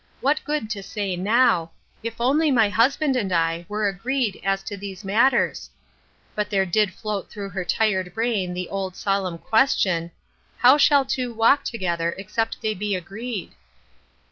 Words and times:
What 0.19 0.43
good 0.43 0.67
to 0.71 0.81
say 0.81 1.15
now," 1.15 1.73
If 2.03 2.19
only 2.19 2.49
my 2.49 2.69
husband 2.69 3.15
and 3.15 3.31
I 3.31 3.67
were 3.69 3.87
agreed 3.87 4.41
as 4.43 4.63
to 4.63 4.75
these 4.75 5.03
matters?" 5.05 5.69
But 6.35 6.49
there 6.49 6.65
did 6.65 6.91
float 6.95 7.29
through 7.29 7.49
her 7.49 7.63
tired 7.63 8.11
brain 8.15 8.55
the 8.55 8.67
old, 8.69 8.95
solemn 8.95 9.37
question," 9.37 10.09
How 10.63 10.75
shall 10.79 11.05
two 11.05 11.31
walk 11.31 11.63
together 11.65 12.15
except 12.17 12.63
they 12.63 12.73
be 12.73 12.95
agreed 12.95 13.51